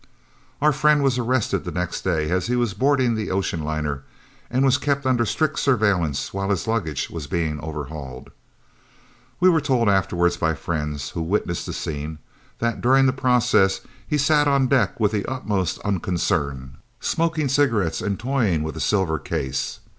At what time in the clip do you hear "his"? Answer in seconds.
6.49-6.65